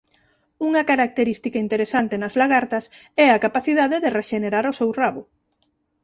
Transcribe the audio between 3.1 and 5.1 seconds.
é a capacidade de rexenerar o seu